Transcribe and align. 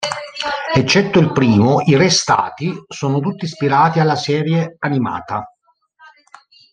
Eccetto 0.73 1.19
il 1.19 1.31
primo, 1.31 1.81
i 1.81 1.95
restati 1.95 2.73
sono 2.87 3.19
tutti 3.19 3.45
ispirati 3.45 3.99
alla 3.99 4.15
serie 4.15 4.77
animata. 4.79 5.45